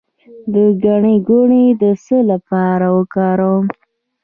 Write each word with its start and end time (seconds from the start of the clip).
د 0.53 0.55
ګنی 0.83 1.17
ګل 1.27 1.51
د 1.81 1.83
څه 2.03 2.17
لپاره 2.31 2.87
وکاروم؟ 2.97 3.65